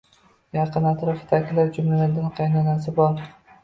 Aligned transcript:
Yaqin 0.57 0.87
atrofidagilar, 0.93 1.71
jumladan 1.79 2.35
qaynonasi 2.43 3.01
bor. 3.03 3.27